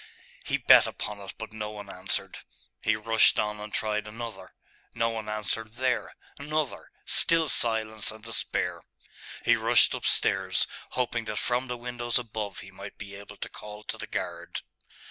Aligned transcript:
He 0.43 0.57
beat 0.57 0.87
upon 0.87 1.19
it 1.19 1.35
but 1.37 1.53
no 1.53 1.69
one 1.69 1.87
answered. 1.87 2.39
He 2.81 2.95
rushed 2.95 3.37
on 3.37 3.59
and 3.59 3.71
tried 3.71 4.07
another. 4.07 4.55
No 4.95 5.09
one 5.11 5.29
answered 5.29 5.73
there. 5.73 6.15
Another 6.39 6.89
still 7.05 7.47
silence 7.47 8.09
and 8.09 8.23
despair!.... 8.23 8.81
He 9.45 9.55
rushed 9.55 9.93
upstairs, 9.93 10.65
hoping 10.93 11.25
that 11.25 11.37
from 11.37 11.67
the 11.67 11.77
windows 11.77 12.17
above 12.17 12.61
he 12.61 12.71
might 12.71 12.97
be 12.97 13.13
able 13.13 13.35
to 13.35 13.47
call 13.47 13.83
to 13.83 13.97
the 13.99 14.07
guard. 14.07 14.61